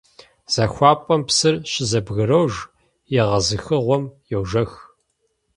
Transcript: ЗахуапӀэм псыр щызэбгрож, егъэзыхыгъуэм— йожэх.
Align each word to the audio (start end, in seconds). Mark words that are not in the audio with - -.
ЗахуапӀэм 0.53 1.21
псыр 1.27 1.55
щызэбгрож, 1.71 2.53
егъэзыхыгъуэм— 3.21 4.03
йожэх. 4.31 4.71